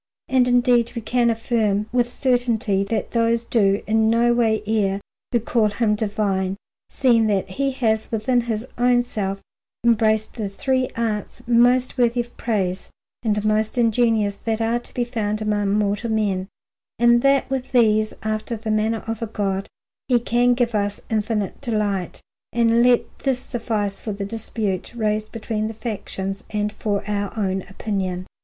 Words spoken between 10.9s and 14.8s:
arts most worthy of praise and most ingenious that are